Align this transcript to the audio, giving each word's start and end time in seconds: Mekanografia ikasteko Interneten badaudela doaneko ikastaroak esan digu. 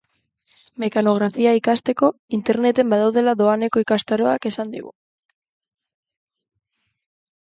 Mekanografia 0.83 1.51
ikasteko 1.57 2.09
Interneten 2.39 2.89
badaudela 2.93 3.35
doaneko 3.43 3.85
ikastaroak 3.87 4.49
esan 4.51 4.73
digu. 4.77 4.93